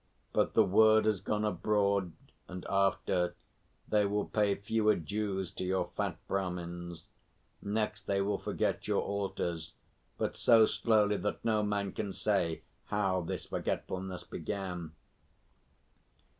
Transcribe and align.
But 0.33 0.55
the 0.55 0.63
word 0.65 1.05
has 1.05 1.21
gone 1.21 1.45
abroad, 1.45 2.13
and, 2.47 2.65
after, 2.67 3.35
they 3.87 4.03
will 4.03 4.25
pay 4.25 4.55
fewer 4.55 4.95
dues 4.95 5.51
to 5.51 5.63
your 5.63 5.91
fat 5.95 6.17
Brahmins. 6.27 7.05
Next 7.61 8.07
they 8.07 8.19
will 8.19 8.39
forget 8.39 8.87
your 8.87 9.03
altars, 9.03 9.75
but 10.17 10.35
so 10.35 10.65
slowly 10.65 11.17
that 11.17 11.45
no 11.45 11.61
man 11.61 11.91
can 11.91 12.13
say 12.13 12.63
how 12.85 13.21
his 13.21 13.45
forgetfulness 13.45 14.23
began." 14.23 14.93